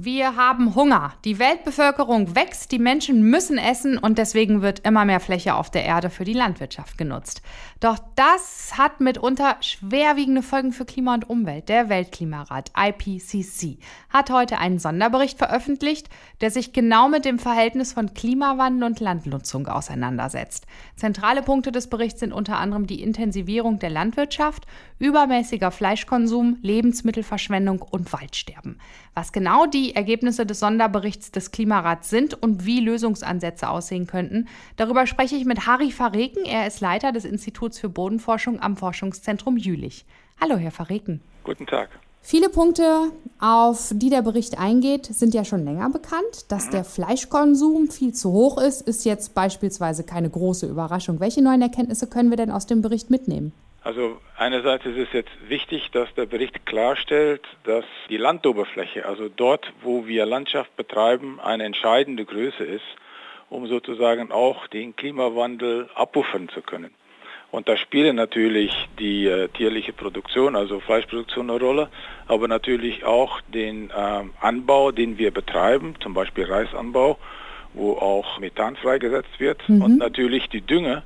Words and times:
Wir 0.00 0.36
haben 0.36 0.76
Hunger. 0.76 1.14
Die 1.24 1.40
Weltbevölkerung 1.40 2.36
wächst, 2.36 2.70
die 2.70 2.78
Menschen 2.78 3.20
müssen 3.20 3.58
essen 3.58 3.98
und 3.98 4.16
deswegen 4.16 4.62
wird 4.62 4.86
immer 4.86 5.04
mehr 5.04 5.18
Fläche 5.18 5.56
auf 5.56 5.72
der 5.72 5.84
Erde 5.84 6.08
für 6.08 6.22
die 6.22 6.34
Landwirtschaft 6.34 6.96
genutzt. 6.96 7.42
Doch 7.80 7.98
das 8.14 8.78
hat 8.78 9.00
mitunter 9.00 9.56
schwerwiegende 9.60 10.42
Folgen 10.42 10.72
für 10.72 10.84
Klima 10.84 11.14
und 11.14 11.28
Umwelt. 11.28 11.68
Der 11.68 11.88
Weltklimarat 11.88 12.70
IPCC 12.78 13.78
hat 14.08 14.30
heute 14.30 14.58
einen 14.58 14.78
Sonderbericht 14.78 15.36
veröffentlicht, 15.36 16.08
der 16.42 16.52
sich 16.52 16.72
genau 16.72 17.08
mit 17.08 17.24
dem 17.24 17.40
Verhältnis 17.40 17.92
von 17.92 18.14
Klimawandel 18.14 18.84
und 18.84 19.00
Landnutzung 19.00 19.66
auseinandersetzt. 19.66 20.68
Zentrale 20.94 21.42
Punkte 21.42 21.72
des 21.72 21.88
Berichts 21.88 22.20
sind 22.20 22.32
unter 22.32 22.58
anderem 22.58 22.86
die 22.86 23.02
Intensivierung 23.02 23.80
der 23.80 23.90
Landwirtschaft, 23.90 24.64
übermäßiger 25.00 25.72
Fleischkonsum, 25.72 26.58
Lebensmittelverschwendung 26.62 27.82
und 27.82 28.12
Waldsterben. 28.12 28.78
Was 29.14 29.32
genau 29.32 29.66
die 29.66 29.87
Ergebnisse 29.94 30.46
des 30.46 30.60
Sonderberichts 30.60 31.30
des 31.30 31.50
Klimarats 31.50 32.10
sind 32.10 32.40
und 32.40 32.64
wie 32.64 32.80
Lösungsansätze 32.80 33.68
aussehen 33.68 34.06
könnten, 34.06 34.48
darüber 34.76 35.06
spreche 35.06 35.36
ich 35.36 35.44
mit 35.44 35.66
Harry 35.66 35.90
Verreken. 35.90 36.44
Er 36.44 36.66
ist 36.66 36.80
Leiter 36.80 37.12
des 37.12 37.24
Instituts 37.24 37.78
für 37.78 37.88
Bodenforschung 37.88 38.60
am 38.60 38.76
Forschungszentrum 38.76 39.56
Jülich. 39.56 40.04
Hallo, 40.40 40.56
Herr 40.56 40.70
Verreken. 40.70 41.20
Guten 41.44 41.66
Tag. 41.66 41.90
Viele 42.20 42.48
Punkte, 42.48 43.10
auf 43.38 43.90
die 43.94 44.10
der 44.10 44.22
Bericht 44.22 44.58
eingeht, 44.58 45.06
sind 45.06 45.34
ja 45.34 45.44
schon 45.44 45.64
länger 45.64 45.88
bekannt. 45.88 46.44
Dass 46.48 46.66
mhm. 46.66 46.70
der 46.72 46.84
Fleischkonsum 46.84 47.88
viel 47.88 48.12
zu 48.12 48.32
hoch 48.32 48.60
ist, 48.60 48.82
ist 48.82 49.04
jetzt 49.04 49.34
beispielsweise 49.34 50.04
keine 50.04 50.28
große 50.28 50.66
Überraschung. 50.66 51.20
Welche 51.20 51.42
neuen 51.42 51.62
Erkenntnisse 51.62 52.06
können 52.06 52.30
wir 52.30 52.36
denn 52.36 52.50
aus 52.50 52.66
dem 52.66 52.82
Bericht 52.82 53.08
mitnehmen? 53.10 53.52
Also 53.84 54.20
einerseits 54.36 54.84
ist 54.86 54.98
es 54.98 55.12
jetzt 55.12 55.30
wichtig, 55.48 55.90
dass 55.92 56.12
der 56.14 56.26
Bericht 56.26 56.66
klarstellt, 56.66 57.42
dass 57.64 57.84
die 58.08 58.16
Landoberfläche, 58.16 59.06
also 59.06 59.28
dort, 59.28 59.72
wo 59.82 60.06
wir 60.06 60.26
Landschaft 60.26 60.74
betreiben, 60.76 61.38
eine 61.40 61.64
entscheidende 61.64 62.24
Größe 62.24 62.64
ist, 62.64 62.84
um 63.48 63.66
sozusagen 63.66 64.30
auch 64.32 64.66
den 64.66 64.94
Klimawandel 64.96 65.88
abpuffern 65.94 66.48
zu 66.48 66.60
können. 66.60 66.92
Und 67.50 67.68
da 67.68 67.78
spielen 67.78 68.16
natürlich 68.16 68.72
die 68.98 69.26
äh, 69.26 69.48
tierliche 69.48 69.94
Produktion, 69.94 70.54
also 70.54 70.80
Fleischproduktion 70.80 71.48
eine 71.48 71.58
Rolle, 71.58 71.88
aber 72.26 72.46
natürlich 72.46 73.04
auch 73.04 73.40
den 73.48 73.88
äh, 73.88 74.24
Anbau, 74.40 74.92
den 74.92 75.16
wir 75.16 75.30
betreiben, 75.30 75.94
zum 76.00 76.12
Beispiel 76.12 76.44
Reisanbau, 76.44 77.18
wo 77.72 77.92
auch 77.92 78.38
Methan 78.38 78.76
freigesetzt 78.76 79.40
wird 79.40 79.66
mhm. 79.66 79.82
und 79.82 79.96
natürlich 79.96 80.50
die 80.50 80.60
Dünge, 80.60 81.02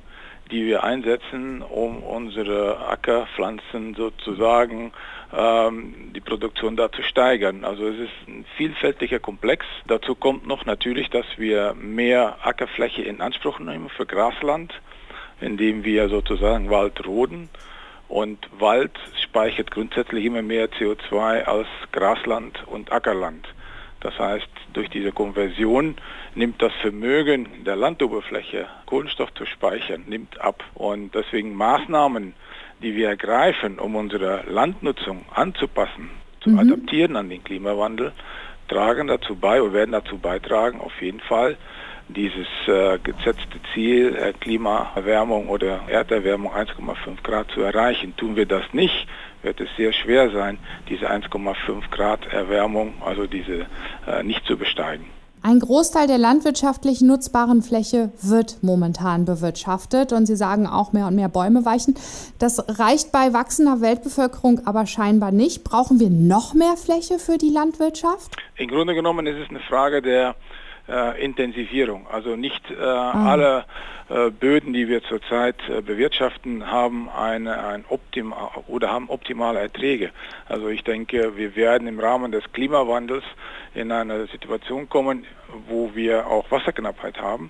die 0.53 0.67
wir 0.67 0.83
einsetzen, 0.83 1.63
um 1.63 2.03
unsere 2.03 2.87
Ackerpflanzen 2.87 3.95
sozusagen 3.95 4.93
ähm, 5.35 6.11
die 6.15 6.21
Produktion 6.21 6.75
da 6.75 6.91
zu 6.91 7.01
steigern. 7.01 7.65
Also 7.65 7.87
es 7.87 7.97
ist 7.97 8.27
ein 8.27 8.45
vielfältiger 8.55 9.17
Komplex. 9.17 9.65
Dazu 9.87 10.13
kommt 10.13 10.45
noch 10.45 10.67
natürlich, 10.67 11.09
dass 11.09 11.25
wir 11.37 11.73
mehr 11.73 12.37
Ackerfläche 12.43 13.01
in 13.01 13.19
Anspruch 13.19 13.57
nehmen 13.57 13.89
für 13.89 14.05
Grasland, 14.05 14.71
indem 15.41 15.83
wir 15.83 16.07
sozusagen 16.09 16.69
Wald 16.69 17.03
roden. 17.07 17.49
Und 18.07 18.47
Wald 18.59 18.91
speichert 19.23 19.71
grundsätzlich 19.71 20.23
immer 20.23 20.43
mehr 20.43 20.69
CO2 20.69 21.45
als 21.45 21.67
Grasland 21.91 22.63
und 22.67 22.91
Ackerland. 22.91 23.47
Das 24.03 24.19
heißt, 24.19 24.47
durch 24.73 24.89
diese 24.89 25.13
Konversion 25.13 25.95
nimmt 26.35 26.61
das 26.61 26.73
Vermögen 26.81 27.63
der 27.65 27.77
Landoberfläche, 27.77 28.67
Kohlenstoff 28.85 29.33
zu 29.33 29.45
speichern, 29.45 30.03
nimmt 30.07 30.41
ab. 30.41 30.61
Und 30.73 31.15
deswegen 31.15 31.55
Maßnahmen, 31.55 32.33
die 32.81 32.95
wir 32.95 33.07
ergreifen, 33.07 33.79
um 33.79 33.95
unsere 33.95 34.43
Landnutzung 34.49 35.25
anzupassen, 35.33 36.09
zu 36.41 36.49
mhm. 36.49 36.59
adaptieren 36.59 37.15
an 37.15 37.29
den 37.29 37.43
Klimawandel, 37.45 38.11
tragen 38.67 39.07
dazu 39.07 39.35
bei 39.37 39.61
oder 39.61 39.73
werden 39.73 39.93
dazu 39.93 40.17
beitragen, 40.17 40.81
auf 40.81 41.01
jeden 41.01 41.21
Fall 41.21 41.57
dieses 42.09 42.47
äh, 42.67 42.99
gesetzte 42.99 43.59
Ziel 43.73 44.15
äh, 44.15 44.33
Klimaerwärmung 44.33 45.47
oder 45.47 45.81
Erderwärmung 45.87 46.51
1,5 46.53 47.23
Grad 47.23 47.49
zu 47.51 47.61
erreichen. 47.61 48.13
Tun 48.17 48.35
wir 48.35 48.45
das 48.45 48.63
nicht, 48.73 49.07
wird 49.43 49.59
es 49.61 49.69
sehr 49.77 49.93
schwer 49.93 50.31
sein, 50.31 50.57
diese 50.89 51.09
1,5 51.09 51.89
Grad 51.91 52.25
Erwärmung, 52.27 52.93
also 53.05 53.27
diese 53.27 53.65
äh, 54.07 54.23
nicht 54.23 54.45
zu 54.45 54.57
besteigen. 54.57 55.05
Ein 55.45 55.59
Großteil 55.59 56.07
der 56.07 56.17
landwirtschaftlich 56.17 57.01
nutzbaren 57.01 57.61
Fläche 57.61 58.13
wird 58.21 58.63
momentan 58.63 59.25
bewirtschaftet 59.25 60.13
und 60.13 60.25
Sie 60.25 60.37
sagen 60.37 60.67
auch 60.67 60.93
mehr 60.93 61.05
und 61.07 61.15
mehr 61.15 61.27
Bäume 61.27 61.65
weichen. 61.65 61.95
Das 62.39 62.79
reicht 62.79 63.11
bei 63.11 63.33
wachsender 63.33 63.81
Weltbevölkerung 63.81 64.65
aber 64.65 64.85
scheinbar 64.85 65.31
nicht. 65.31 65.65
Brauchen 65.65 65.99
wir 65.99 66.09
noch 66.09 66.53
mehr 66.53 66.77
Fläche 66.77 67.19
für 67.19 67.37
die 67.37 67.49
Landwirtschaft? 67.49 68.37
Im 68.55 68.69
Grunde 68.69 68.93
genommen 68.95 69.27
ist 69.27 69.35
es 69.37 69.49
eine 69.49 69.59
Frage 69.59 70.01
der 70.01 70.35
äh, 70.87 71.23
Intensivierung. 71.23 72.07
Also 72.11 72.35
nicht 72.35 72.71
äh, 72.71 72.83
ah. 72.83 73.31
alle 73.31 73.65
äh, 74.09 74.29
Böden, 74.31 74.73
die 74.73 74.87
wir 74.87 75.03
zurzeit 75.03 75.55
äh, 75.69 75.81
bewirtschaften, 75.81 76.69
haben 76.69 77.09
eine, 77.09 77.65
ein 77.65 77.85
optimal 77.89 78.49
oder 78.67 78.91
haben 78.91 79.09
optimale 79.09 79.59
Erträge. 79.59 80.11
Also 80.47 80.67
ich 80.69 80.83
denke, 80.83 81.37
wir 81.37 81.55
werden 81.55 81.87
im 81.87 81.99
Rahmen 81.99 82.31
des 82.31 82.43
Klimawandels 82.51 83.23
in 83.73 83.91
eine 83.91 84.27
Situation 84.27 84.89
kommen, 84.89 85.25
wo 85.67 85.91
wir 85.95 86.27
auch 86.27 86.51
Wasserknappheit 86.51 87.19
haben. 87.19 87.49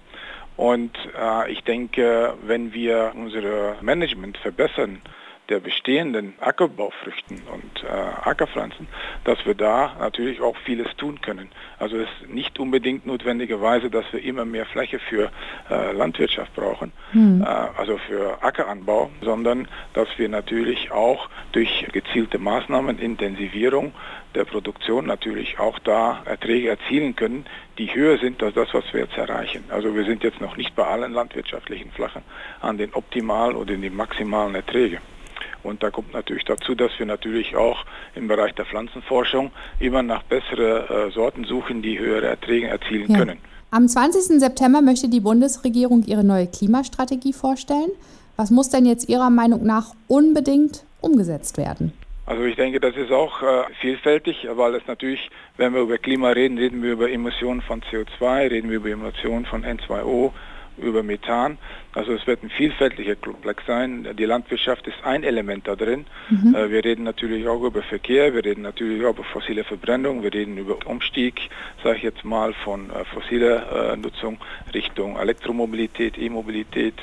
Und 0.56 0.96
äh, 1.20 1.52
ich 1.52 1.64
denke, 1.64 2.36
wenn 2.46 2.74
wir 2.74 3.14
unser 3.16 3.76
Management 3.82 4.38
verbessern, 4.38 5.02
der 5.50 5.59
bestehenden 5.59 6.34
Ackerbaufrüchten 6.40 7.42
und 7.52 7.84
äh, 7.84 7.88
Ackerpflanzen, 7.88 8.88
dass 9.26 9.46
wir 9.46 9.56
da 9.56 9.96
natürlich 10.00 10.42
auch 10.42 10.56
vieles 10.66 10.96
tun 10.96 11.22
können. 11.22 11.50
Also 11.80 11.98
es 11.98 12.08
ist 12.22 12.30
nicht 12.30 12.59
unbedingt 12.59 13.06
notwendigerweise, 13.06 13.90
dass 13.90 14.06
wir 14.14 14.24
immer 14.24 14.46
mehr 14.46 14.66
Fläche 14.66 15.00
für 15.00 15.32
äh, 15.70 15.92
Landwirtschaft 15.92 16.56
brauchen, 16.56 16.94
hm. 17.12 17.42
äh, 17.42 17.46
also 17.46 17.98
für 17.98 18.42
Ackeranbau, 18.42 19.12
sondern 19.22 19.68
dass 19.94 20.08
wir 20.18 20.30
natürlich 20.30 20.92
auch 20.92 21.30
durch 21.52 21.88
gezielte 21.92 22.40
Maßnahmen, 22.40 23.00
Intensivierung 23.00 23.94
der 24.36 24.46
Produktion 24.46 25.06
natürlich 25.06 25.59
auch 25.59 25.78
da 25.80 26.24
Erträge 26.26 26.70
erzielen 26.70 27.16
können, 27.16 27.46
die 27.78 27.94
höher 27.94 28.18
sind 28.18 28.42
als 28.42 28.56
das, 28.56 28.74
was 28.74 28.84
wir 28.94 29.02
jetzt 29.02 29.18
erreichen. 29.18 29.64
Also 29.70 29.96
wir 29.96 30.06
sind 30.06 30.24
jetzt 30.24 30.42
noch 30.42 30.58
nicht 30.58 30.76
bei 30.76 30.86
allen 30.86 31.14
landwirtschaftlichen 31.14 31.92
Flächen 31.92 32.24
an 32.62 32.78
den 32.78 32.94
optimalen 32.94 33.56
oder 33.56 33.76
den 33.76 33.96
maximalen 33.96 34.56
Erträgen. 34.56 35.00
Und 35.63 35.81
da 35.81 35.91
kommt 35.91 36.13
natürlich 36.13 36.44
dazu, 36.46 36.75
dass 36.75 36.91
wir 36.97 37.06
natürlich 37.06 37.56
auch 37.56 37.85
im 38.16 38.28
Bereich 38.28 38.53
der 38.56 38.66
Pflanzenforschung 38.66 39.51
immer 39.79 40.03
nach 40.03 40.24
besseren 40.24 41.09
äh, 41.09 41.12
Sorten 41.12 41.46
suchen, 41.46 41.81
die 41.81 41.97
höhere 41.97 42.28
Erträge 42.28 42.68
erzielen 42.68 43.12
ja. 43.12 43.18
können. 43.19 43.38
Am 43.72 43.88
20. 43.88 44.40
September 44.40 44.81
möchte 44.81 45.09
die 45.09 45.19
Bundesregierung 45.19 46.03
ihre 46.03 46.23
neue 46.23 46.47
Klimastrategie 46.47 47.34
vorstellen. 47.34 47.90
Was 48.35 48.52
muss 48.52 48.69
denn 48.69 48.85
jetzt 48.85 49.09
Ihrer 49.09 49.29
Meinung 49.29 49.63
nach 49.63 49.94
unbedingt 50.07 50.84
umgesetzt 51.02 51.57
werden? 51.57 51.94
Also 52.25 52.44
ich 52.44 52.56
denke, 52.56 52.79
das 52.79 52.96
ist 52.96 53.12
auch 53.12 53.41
äh, 53.41 53.63
vielfältig, 53.81 54.47
weil 54.50 54.75
es 54.75 54.84
natürlich, 54.88 55.29
wenn 55.57 55.73
wir 55.73 55.81
über 55.81 55.97
Klima 55.97 56.29
reden, 56.29 56.57
reden 56.57 56.81
wir 56.81 56.94
über 56.94 57.12
Emissionen 57.12 57.62
von 57.62 57.81
CO2, 57.81 58.50
reden 58.50 58.69
wir 58.69 58.78
über 58.78 58.90
Emissionen 58.90 59.46
von 59.46 59.66
N2O, 59.66 60.31
über 60.78 61.03
Methan. 61.03 61.57
Also 61.95 62.13
es 62.13 62.25
wird 62.25 62.41
ein 62.44 62.50
vielfältiger 62.50 63.16
Komplex 63.16 63.63
sein. 63.67 64.07
Die 64.17 64.25
Landwirtschaft 64.25 64.88
ist 64.88 64.97
ein 65.03 65.23
Element 65.23 65.67
da 65.67 65.75
drin. 65.75 66.06
Mhm. 66.29 66.56
Äh, 66.56 66.72
wir 66.72 66.84
reden 66.84 67.03
natürlich 67.03 67.47
auch 67.47 67.63
über 67.63 67.84
Verkehr, 67.84 68.34
wir 68.34 68.44
reden 68.44 68.63
natürlich 68.63 69.06
auch 69.06 69.11
über 69.11 69.23
fossile 69.23 69.63
Verbrennung, 69.63 70.23
wir 70.23 70.34
reden 70.34 70.57
über 70.57 70.78
Umstieg, 70.85 71.50
sage 71.84 71.97
ich 71.97 72.03
jetzt 72.03 72.25
mal, 72.25 72.53
von 72.53 72.89
äh, 72.89 73.06
fossiler 73.06 73.94
äh, 73.94 73.97
Nutzung 73.97 74.39
Richtung 74.73 75.17
Elektromobilität, 75.17 76.17
E-Mobilität. 76.17 76.95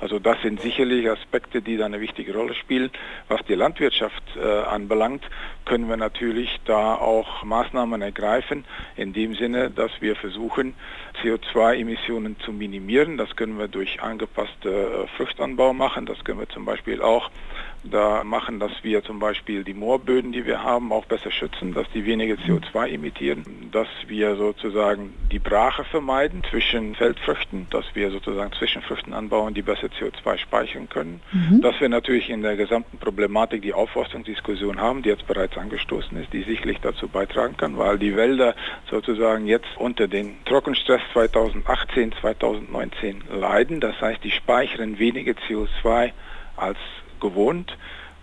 Also 0.00 0.18
das 0.18 0.40
sind 0.42 0.60
sicherlich 0.60 1.08
Aspekte, 1.10 1.60
die 1.60 1.76
da 1.76 1.84
eine 1.84 2.00
wichtige 2.00 2.32
Rolle 2.32 2.54
spielen. 2.54 2.90
Was 3.28 3.42
die 3.46 3.54
Landwirtschaft 3.54 4.22
anbelangt, 4.70 5.22
können 5.64 5.88
wir 5.88 5.96
natürlich 5.96 6.60
da 6.64 6.94
auch 6.94 7.42
Maßnahmen 7.44 8.02
ergreifen, 8.02 8.64
in 8.96 9.12
dem 9.12 9.34
Sinne, 9.34 9.70
dass 9.70 9.90
wir 10.00 10.16
versuchen, 10.16 10.74
CO2-Emissionen 11.22 12.38
zu 12.40 12.52
minimieren. 12.52 13.16
Das 13.16 13.34
können 13.36 13.58
wir 13.58 13.68
durch 13.68 14.02
angepasste 14.02 14.68
äh, 14.68 15.06
Fruchtanbau 15.16 15.72
machen. 15.72 16.06
Das 16.06 16.22
können 16.24 16.40
wir 16.40 16.48
zum 16.48 16.64
Beispiel 16.64 17.00
auch 17.02 17.30
da 17.90 18.24
machen, 18.24 18.58
dass 18.58 18.72
wir 18.82 19.02
zum 19.02 19.18
Beispiel 19.18 19.64
die 19.64 19.74
Moorböden, 19.74 20.32
die 20.32 20.46
wir 20.46 20.62
haben, 20.62 20.92
auch 20.92 21.04
besser 21.04 21.30
schützen, 21.30 21.74
dass 21.74 21.86
die 21.94 22.04
weniger 22.04 22.34
CO2 22.34 22.88
emittieren, 22.88 23.44
dass 23.72 23.88
wir 24.06 24.36
sozusagen 24.36 25.12
die 25.30 25.38
Brache 25.38 25.84
vermeiden 25.84 26.42
zwischen 26.50 26.94
Feldfrüchten, 26.94 27.66
dass 27.70 27.84
wir 27.94 28.10
sozusagen 28.10 28.52
Zwischenfrüchten 28.52 29.12
anbauen, 29.12 29.54
die 29.54 29.62
besser 29.62 29.88
CO2 29.88 30.38
speichern 30.38 30.88
können, 30.88 31.20
mhm. 31.32 31.60
dass 31.60 31.80
wir 31.80 31.88
natürlich 31.88 32.30
in 32.30 32.42
der 32.42 32.56
gesamten 32.56 32.98
Problematik 32.98 33.62
die 33.62 33.74
Aufforstungsdiskussion 33.74 34.80
haben, 34.80 35.02
die 35.02 35.10
jetzt 35.10 35.26
bereits 35.26 35.56
angestoßen 35.56 36.16
ist, 36.18 36.32
die 36.32 36.42
sicherlich 36.42 36.78
dazu 36.80 37.08
beitragen 37.08 37.56
kann, 37.56 37.76
weil 37.76 37.98
die 37.98 38.16
Wälder 38.16 38.54
sozusagen 38.90 39.46
jetzt 39.46 39.76
unter 39.76 40.08
den 40.08 40.44
Trockenstress 40.44 41.00
2018, 41.12 42.12
2019 42.20 43.24
leiden. 43.30 43.80
Das 43.80 44.00
heißt, 44.00 44.22
die 44.24 44.30
speichern 44.30 44.98
weniger 44.98 45.32
CO2 45.32 46.12
als 46.56 46.78
gewohnt. 47.24 47.76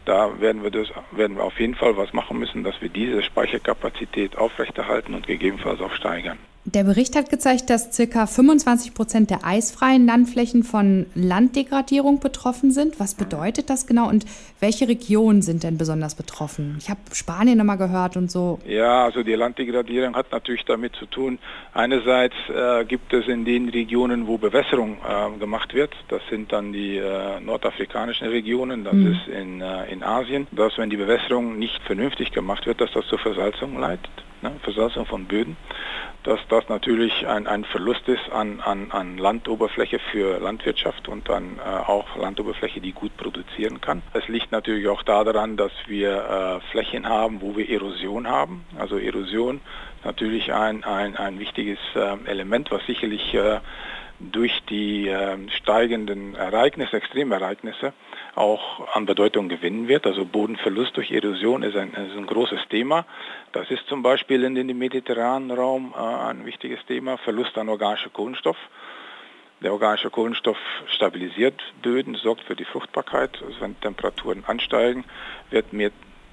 da 0.05 0.39
werden 0.39 0.63
wir, 0.63 0.71
das, 0.71 0.87
werden 1.11 1.37
wir 1.37 1.43
auf 1.43 1.59
jeden 1.59 1.75
Fall 1.75 1.95
was 1.97 2.11
machen 2.13 2.39
müssen, 2.39 2.63
dass 2.63 2.81
wir 2.81 2.89
diese 2.89 3.21
Speicherkapazität 3.23 4.37
aufrechterhalten 4.37 5.13
und 5.13 5.27
gegebenenfalls 5.27 5.81
auch 5.81 5.93
steigern. 5.93 6.39
Der 6.65 6.83
Bericht 6.83 7.15
hat 7.15 7.31
gezeigt, 7.31 7.71
dass 7.71 7.97
ca. 7.97 8.27
25 8.27 8.93
Prozent 8.93 9.31
der 9.31 9.43
eisfreien 9.43 10.05
Landflächen 10.05 10.61
von 10.61 11.07
Landdegradierung 11.15 12.19
betroffen 12.19 12.69
sind. 12.69 12.99
Was 12.99 13.15
bedeutet 13.15 13.71
das 13.71 13.87
genau 13.87 14.07
und 14.07 14.25
welche 14.59 14.87
Regionen 14.87 15.41
sind 15.41 15.63
denn 15.63 15.79
besonders 15.79 16.13
betroffen? 16.13 16.75
Ich 16.79 16.91
habe 16.91 16.99
Spanien 17.13 17.57
nochmal 17.57 17.79
gehört 17.79 18.15
und 18.15 18.29
so. 18.29 18.59
Ja, 18.67 19.05
also 19.05 19.23
die 19.23 19.33
Landdegradierung 19.33 20.15
hat 20.15 20.31
natürlich 20.31 20.63
damit 20.65 20.95
zu 20.97 21.07
tun. 21.07 21.39
Einerseits 21.73 22.35
äh, 22.49 22.85
gibt 22.85 23.11
es 23.11 23.27
in 23.27 23.43
den 23.43 23.69
Regionen, 23.69 24.27
wo 24.27 24.37
Bewässerung 24.37 24.97
äh, 24.97 25.39
gemacht 25.39 25.73
wird, 25.73 25.95
das 26.09 26.21
sind 26.29 26.51
dann 26.51 26.73
die 26.73 26.97
äh, 26.97 27.39
nordafrikanischen 27.39 28.27
Regionen, 28.27 28.83
das 28.83 28.93
mhm. 28.93 29.13
ist 29.13 29.27
in, 29.27 29.61
äh, 29.61 29.91
in 29.91 30.03
Asien, 30.03 30.45
dass 30.51 30.77
wenn 30.77 30.91
die 30.91 30.97
Bewässerung 30.97 31.57
nicht 31.57 31.81
vernünftig 31.87 32.31
gemacht 32.31 32.67
wird, 32.67 32.81
dass 32.81 32.91
das 32.93 33.07
zur 33.07 33.17
Versalzung 33.17 33.79
leitet, 33.79 34.11
ne? 34.41 34.53
Versalzung 34.63 35.05
von 35.05 35.25
Böden 35.25 35.57
dass 36.23 36.39
das 36.49 36.69
natürlich 36.69 37.27
ein, 37.27 37.47
ein 37.47 37.63
Verlust 37.65 38.07
ist 38.07 38.29
an, 38.31 38.59
an, 38.61 38.91
an 38.91 39.17
Landoberfläche 39.17 39.99
für 40.11 40.39
Landwirtschaft 40.39 41.07
und 41.07 41.27
dann 41.27 41.57
äh, 41.57 41.61
auch 41.61 42.15
Landoberfläche, 42.15 42.79
die 42.79 42.91
gut 42.91 43.15
produzieren 43.17 43.81
kann. 43.81 44.03
Es 44.13 44.27
liegt 44.27 44.51
natürlich 44.51 44.87
auch 44.87 45.03
daran, 45.03 45.57
dass 45.57 45.71
wir 45.87 46.61
äh, 46.63 46.71
Flächen 46.71 47.09
haben, 47.09 47.41
wo 47.41 47.57
wir 47.57 47.69
Erosion 47.69 48.27
haben. 48.27 48.65
Also 48.77 48.97
Erosion 48.97 49.61
natürlich 50.03 50.53
ein, 50.53 50.83
ein, 50.83 51.15
ein 51.17 51.39
wichtiges 51.39 51.79
äh, 51.95 52.17
Element, 52.25 52.69
was 52.71 52.85
sicherlich 52.85 53.33
äh, 53.33 53.59
durch 54.19 54.61
die 54.69 55.07
äh, 55.07 55.37
steigenden 55.49 56.35
Ereignisse, 56.35 56.97
Extremereignisse, 56.97 57.93
auch 58.35 58.95
an 58.95 59.05
Bedeutung 59.05 59.49
gewinnen 59.49 59.87
wird. 59.87 60.05
Also 60.05 60.25
Bodenverlust 60.25 60.95
durch 60.95 61.11
Erosion 61.11 61.63
ist 61.63 61.75
ein, 61.75 61.91
ist 61.91 62.15
ein 62.15 62.25
großes 62.25 62.67
Thema. 62.69 63.05
Das 63.51 63.69
ist 63.69 63.85
zum 63.87 64.03
Beispiel 64.03 64.43
in 64.43 64.55
dem 64.55 64.77
mediterranen 64.77 65.51
Raum 65.51 65.93
äh, 65.95 65.99
ein 65.99 66.45
wichtiges 66.45 66.79
Thema. 66.85 67.17
Verlust 67.17 67.57
an 67.57 67.69
organischem 67.69 68.13
Kohlenstoff. 68.13 68.57
Der 69.61 69.73
organische 69.73 70.09
Kohlenstoff 70.09 70.57
stabilisiert 70.87 71.61
Böden, 71.83 72.15
sorgt 72.15 72.43
für 72.43 72.55
die 72.55 72.65
Fruchtbarkeit. 72.65 73.41
Also 73.45 73.61
wenn 73.61 73.79
Temperaturen 73.79 74.43
ansteigen, 74.47 75.03
wird 75.51 75.71
mehr 75.71 75.91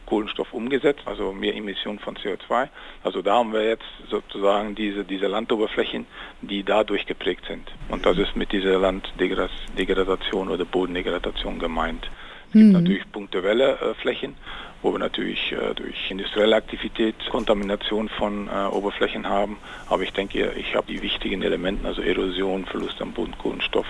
Kohlenstoff 0.09 0.55
umgesetzt, 0.55 1.03
also 1.05 1.33
mehr 1.33 1.55
Emissionen 1.55 1.99
von 1.99 2.17
CO2. 2.17 2.69
Also 3.05 3.21
da 3.21 3.35
haben 3.35 3.53
wir 3.53 3.63
jetzt 3.63 3.85
sozusagen 4.09 4.75
diese, 4.75 5.05
diese 5.05 5.27
Landoberflächen, 5.27 6.07
die 6.41 6.65
dadurch 6.65 7.05
geprägt 7.05 7.45
sind. 7.47 7.71
Und 7.91 8.07
das 8.07 8.17
ist 8.17 8.35
mit 8.35 8.51
dieser 8.51 8.79
Landdegradation 8.79 10.49
oder 10.49 10.65
Bodendegradation 10.65 11.59
gemeint. 11.59 12.09
Es 12.47 12.53
gibt 12.53 12.65
mhm. 12.65 12.73
natürlich 12.73 13.13
punktuelle 13.13 13.73
äh, 13.73 13.95
Flächen, 14.01 14.35
wo 14.81 14.93
wir 14.93 14.99
natürlich 14.99 15.53
äh, 15.53 15.75
durch 15.75 16.11
industrielle 16.11 16.57
Aktivität 16.57 17.15
Kontamination 17.29 18.09
von 18.09 18.49
äh, 18.49 18.69
Oberflächen 18.75 19.29
haben. 19.29 19.59
Aber 19.91 20.03
ich 20.03 20.15
denke, 20.15 20.53
ich 20.57 20.75
habe 20.75 20.87
die 20.91 21.03
wichtigen 21.03 21.43
Elemente, 21.43 21.87
also 21.87 22.01
Erosion, 22.01 22.65
Verlust 22.65 23.03
an 23.03 23.13
Boden, 23.13 23.37
Kohlenstoff, 23.37 23.87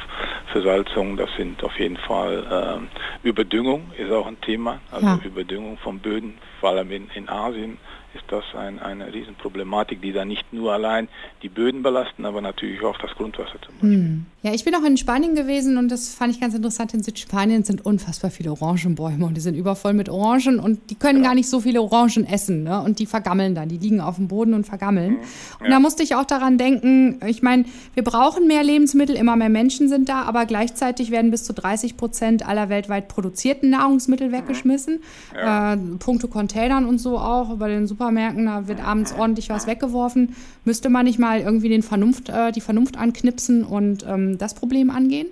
Versalzung, 0.51 1.17
das 1.17 1.31
sind 1.37 1.63
auf 1.63 1.79
jeden 1.79 1.99
Fall 1.99 2.81
äh, 2.83 3.08
Überdüngung 3.23 3.91
ist 3.97 4.11
auch 4.11 4.27
ein 4.27 4.41
Thema, 4.41 4.81
also 4.91 5.07
ja. 5.07 5.21
Überdüngung 5.25 5.79
von 5.79 5.99
Böden, 5.99 6.35
vor 6.61 6.71
allem 6.71 6.91
in, 6.91 7.09
in 7.15 7.29
Asien 7.29 7.79
ist 8.15 8.25
das 8.29 8.45
ein, 8.55 8.79
eine 8.79 9.13
Riesenproblematik, 9.13 10.01
die 10.01 10.13
dann 10.13 10.29
nicht 10.29 10.53
nur 10.53 10.73
allein 10.73 11.09
die 11.43 11.49
Böden 11.49 11.83
belasten, 11.83 12.25
aber 12.25 12.41
natürlich 12.41 12.83
auch 12.83 12.97
das 12.99 13.11
Grundwasser 13.13 13.61
zum 13.63 13.75
Beispiel. 13.75 13.93
Hm. 13.93 14.27
Ja, 14.43 14.55
ich 14.55 14.65
bin 14.65 14.75
auch 14.75 14.85
in 14.85 14.97
Spanien 14.97 15.35
gewesen 15.35 15.77
und 15.77 15.91
das 15.91 16.15
fand 16.15 16.33
ich 16.33 16.41
ganz 16.41 16.55
interessant. 16.55 16.95
In 16.95 17.03
Südspanien 17.03 17.65
sind 17.65 17.85
unfassbar 17.85 18.31
viele 18.31 18.51
Orangenbäume 18.53 19.27
und 19.27 19.37
die 19.37 19.41
sind 19.41 19.57
übervoll 19.57 19.93
mit 19.93 20.09
Orangen 20.09 20.59
und 20.59 20.91
die 20.91 20.95
können 20.95 21.23
ja. 21.23 21.29
gar 21.29 21.35
nicht 21.35 21.49
so 21.51 21.61
viele 21.61 21.83
Orangen 21.83 22.25
essen 22.25 22.63
ne? 22.63 22.81
und 22.81 22.99
die 22.99 23.07
vergammeln 23.07 23.55
dann, 23.55 23.69
die 23.69 23.79
liegen 23.79 24.01
auf 24.01 24.17
dem 24.17 24.29
Boden 24.29 24.55
und 24.55 24.65
vergammeln. 24.65 25.15
Mhm. 25.15 25.19
Ja. 25.19 25.65
Und 25.65 25.71
da 25.71 25.81
musste 25.81 26.03
ich 26.03 26.15
auch 26.15 26.25
daran 26.25 26.57
denken, 26.57 27.21
ich 27.27 27.43
meine, 27.43 27.65
wir 27.95 28.05
brauchen 28.05 28.47
mehr 28.47 28.63
Lebensmittel, 28.63 29.17
immer 29.17 29.37
mehr 29.37 29.51
Menschen 29.51 29.89
sind 29.89 30.09
da, 30.09 30.23
aber 30.23 30.47
gleichzeitig 30.47 31.11
werden 31.11 31.31
bis 31.31 31.45
zu 31.45 31.53
30 31.53 31.97
Prozent 31.97 32.47
aller 32.47 32.69
weltweit 32.69 33.08
produzierten 33.09 33.71
Nahrungsmittel 33.71 34.29
mhm. 34.29 34.33
weggeschmissen. 34.33 35.03
Ja. 35.35 35.75
Äh, 35.75 35.77
Punkte 35.99 36.29
Containern 36.29 36.85
und 36.85 36.99
so 36.99 37.19
auch 37.19 37.57
bei 37.57 37.69
den 37.69 37.87
Supermärkten, 37.87 38.47
da 38.47 38.69
wird 38.69 38.81
abends 38.85 39.15
ordentlich 39.17 39.51
was 39.51 39.67
weggeworfen. 39.67 40.37
Müsste 40.65 40.89
man 40.89 41.07
nicht 41.07 41.19
mal 41.19 41.41
irgendwie 41.41 41.69
den 41.69 41.83
Vernunft, 41.83 42.29
äh, 42.29 42.53
die 42.53 42.61
Vernunft 42.61 42.97
anknipsen 42.97 43.65
und 43.65 44.05
ähm, 44.07 44.39
das 44.39 44.55
Problem 44.55 44.91
angehen? 44.91 45.29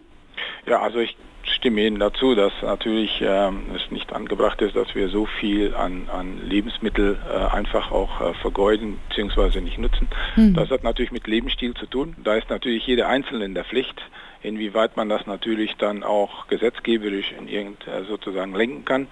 Ja, 0.67 0.81
also 0.81 0.99
ich 0.99 1.17
stimme 1.55 1.87
Ihnen 1.87 1.99
dazu, 1.99 2.34
dass 2.34 2.52
natürlich 2.62 3.20
ähm, 3.20 3.67
es 3.75 3.90
nicht 3.90 4.12
angebracht 4.12 4.61
ist, 4.62 4.76
dass 4.76 4.94
wir 4.94 5.08
so 5.08 5.26
viel 5.26 5.75
an, 5.75 6.08
an 6.12 6.40
Lebensmittel 6.43 7.19
äh, 7.29 7.55
einfach 7.55 7.90
auch 7.93 8.20
äh, 8.20 8.34
vergeuden 8.34 8.99
bzw. 9.11 9.61
nicht 9.61 9.79
nutzen. 9.79 10.08
Mhm. 10.37 10.55
Das 10.55 10.70
hat 10.70 10.82
natürlich 10.82 11.12
mit 11.12 11.26
Lebensstil 11.26 11.75
zu 11.75 11.87
tun. 11.87 12.17
Da 12.22 12.34
ist 12.34 12.50
natürlich 12.50 12.87
jeder 12.87 13.08
Einzelne 13.08 13.44
in 13.44 13.55
der 13.55 13.64
Pflicht, 13.64 14.00
inwieweit 14.46 14.96
man 14.96 15.08
das 15.08 15.26
natürlich 15.26 15.76
dann 15.76 16.02
auch 16.02 16.46
gesetzgeberisch 16.46 17.32
in 17.32 17.48
irgend 17.48 17.87
äh, 17.87 18.04
sozusagen 18.04 18.54
lenken 18.54 18.84
kann. 18.84 19.08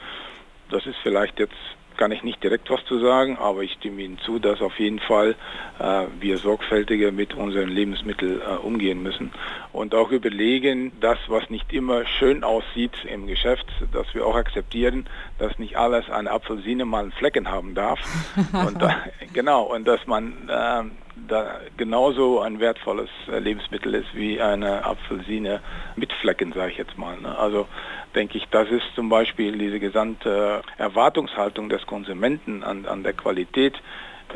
Das 0.71 0.87
ist 0.87 0.97
vielleicht 1.03 1.39
jetzt 1.39 1.57
kann 1.97 2.13
ich 2.13 2.23
nicht 2.23 2.43
direkt 2.43 2.71
was 2.71 2.85
zu 2.87 2.99
sagen, 2.99 3.39
aber 3.39 3.63
ich 3.63 3.73
stimme 3.75 4.03
Ihnen 4.03 4.19
zu, 4.19 4.39
dass 4.39 4.61
auf 4.61 4.79
jeden 4.79 4.99
Fall 4.99 5.37
äh, 5.79 6.07
wir 6.21 6.39
sorgfältiger 6.39 7.13
mit 7.13 7.35
unseren 7.35 7.69
Lebensmitteln 7.69 8.41
äh, 8.41 8.57
umgehen 8.57 9.03
müssen 9.03 9.31
und 9.73 9.95
auch 9.95 10.11
überlegen, 10.11 10.93
das, 11.01 11.19
was 11.29 11.49
nicht 11.51 11.73
immer 11.73 12.07
schön 12.07 12.45
aussieht 12.45 12.93
im 13.05 13.27
Geschäft, 13.27 13.67
dass 13.93 14.13
wir 14.15 14.27
auch 14.27 14.35
akzeptieren, 14.35 15.07
dass 15.39 15.59
nicht 15.59 15.77
alles 15.77 16.11
eine 16.11 16.31
Apfelsine 16.31 16.85
mal 16.85 17.05
einen 17.05 17.13
Flecken 17.13 17.49
haben 17.49 17.75
darf. 17.75 18.01
und 18.53 18.81
da, 18.81 18.97
genau, 19.33 19.63
und 19.63 19.87
dass 19.87 20.07
man 20.07 20.49
äh, 20.49 20.83
da 21.29 21.61
genauso 21.77 22.41
ein 22.41 22.61
wertvolles 22.61 23.09
äh, 23.31 23.39
Lebensmittel 23.39 23.95
ist 23.95 24.15
wie 24.15 24.41
eine 24.41 24.85
Apfelsine 24.85 25.61
mit 25.97 26.13
Flecken, 26.15 26.53
sage 26.53 26.73
ich 26.73 26.79
jetzt 26.79 26.99
mal. 26.99 27.17
Ne? 27.21 27.37
Also 27.39 27.67
denke 28.15 28.39
ich, 28.39 28.47
das 28.51 28.69
ist 28.71 28.85
zum 28.95 29.09
Beispiel 29.09 29.57
diese 29.57 29.81
gesamte 29.81 30.63
Erwartungshaltung 30.79 31.69
des 31.69 31.87
Konsumenten 31.87 32.63
an, 32.63 32.87
an 32.87 33.03
der 33.03 33.13
Qualität 33.13 33.75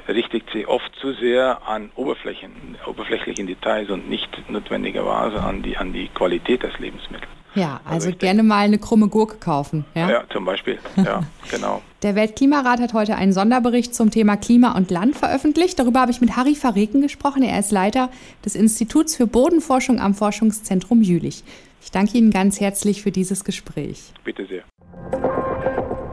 richtet 0.06 0.44
sie 0.52 0.66
oft 0.66 0.94
zu 1.00 1.12
sehr 1.14 1.66
an 1.66 1.90
Oberflächen, 1.96 2.76
oberflächlichen 2.86 3.46
Details 3.46 3.90
und 3.90 4.08
nicht 4.08 4.28
notwendigerweise 4.48 5.42
an 5.42 5.62
die, 5.62 5.76
an 5.76 5.92
die 5.92 6.08
Qualität 6.08 6.62
des 6.62 6.78
Lebensmittels. 6.78 7.37
Ja, 7.54 7.80
also, 7.84 8.08
also 8.08 8.18
gerne 8.18 8.38
denke, 8.38 8.42
mal 8.44 8.64
eine 8.64 8.78
krumme 8.78 9.08
Gurke 9.08 9.36
kaufen. 9.36 9.84
Ja, 9.94 10.10
ja 10.10 10.24
zum 10.30 10.44
Beispiel. 10.44 10.78
Ja, 10.96 11.22
genau. 11.50 11.82
Der 12.02 12.14
Weltklimarat 12.14 12.80
hat 12.80 12.92
heute 12.92 13.16
einen 13.16 13.32
Sonderbericht 13.32 13.94
zum 13.94 14.10
Thema 14.10 14.36
Klima 14.36 14.76
und 14.76 14.90
Land 14.90 15.16
veröffentlicht. 15.16 15.78
Darüber 15.78 16.00
habe 16.00 16.10
ich 16.10 16.20
mit 16.20 16.36
Harry 16.36 16.54
Verreken 16.54 17.00
gesprochen. 17.00 17.42
Er 17.42 17.58
ist 17.58 17.72
Leiter 17.72 18.10
des 18.44 18.54
Instituts 18.54 19.16
für 19.16 19.26
Bodenforschung 19.26 19.98
am 19.98 20.14
Forschungszentrum 20.14 21.02
Jülich. 21.02 21.42
Ich 21.82 21.90
danke 21.90 22.18
Ihnen 22.18 22.30
ganz 22.30 22.60
herzlich 22.60 23.02
für 23.02 23.10
dieses 23.10 23.44
Gespräch. 23.44 24.12
Bitte 24.24 24.46
sehr. 24.46 24.62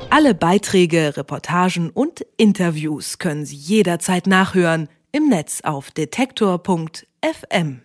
Alle 0.09 0.33
Beiträge, 0.33 1.17
Reportagen 1.17 1.89
und 1.89 2.25
Interviews 2.37 3.19
können 3.19 3.45
Sie 3.45 3.55
jederzeit 3.55 4.27
nachhören 4.27 4.87
im 5.11 5.29
Netz 5.29 5.61
auf 5.61 5.91
detektor.fm. 5.91 7.84